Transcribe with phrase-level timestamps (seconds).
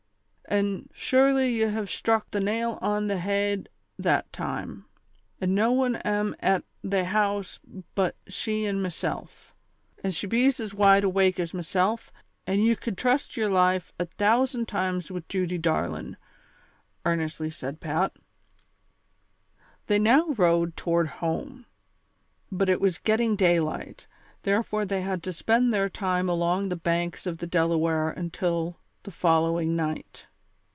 [0.49, 4.83] ''An' shurely ye hav sthruck they nail on they hed that time;
[5.39, 7.61] an' no one am at they house
[7.95, 9.55] but she an' meself;
[10.03, 12.11] an' she bees as wide awak as meself,
[12.45, 16.17] an' ye could trust yer life a tousand times wid Judy darlin',"
[17.05, 18.17] earnestly said Pat.
[19.87, 21.65] They now rowed toward home;
[22.51, 24.05] but it was getting day light,
[24.41, 29.11] therefore they had to spend their time along the banks of the Delaware until the
[29.11, 30.27] following night.